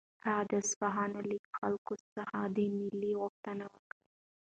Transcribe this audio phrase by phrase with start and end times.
[0.25, 3.95] هغه د اصفهان له خلکو څخه د مالیې غوښتنه وکړه.